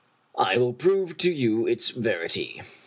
[0.39, 2.63] I will prove to you its verity.